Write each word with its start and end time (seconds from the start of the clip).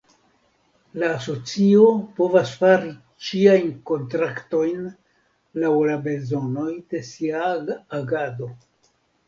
La 1.01 1.09
Asocio 1.17 1.83
povas 2.19 2.53
fari 2.61 2.89
ĉiajn 3.27 3.69
kontraktojn 3.91 4.89
laŭ 5.65 5.75
la 5.91 6.01
bezonoj 6.11 6.69
de 6.91 7.05
sia 7.13 7.47
agado. 8.03 8.53